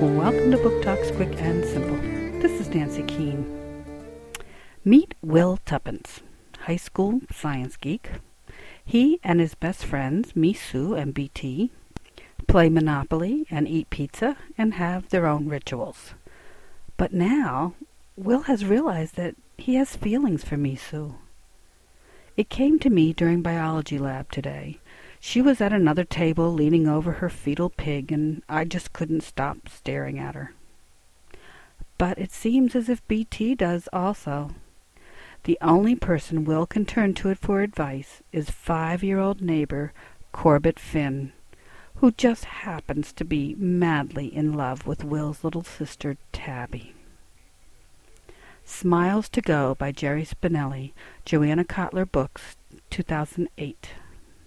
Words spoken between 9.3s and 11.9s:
his best friends, Misu and BT,